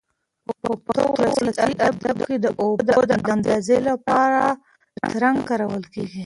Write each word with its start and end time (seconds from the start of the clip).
په 0.63 0.71
پښتو 0.85 1.03
ولسي 1.43 1.71
ادب 1.89 2.17
کې 2.27 2.35
د 2.43 2.47
اوبو 2.61 2.99
د 3.09 3.11
اندازې 3.35 3.77
لپاره 3.89 4.41
ترنګ 5.11 5.37
کارول 5.49 5.83
کېږي. 5.93 6.19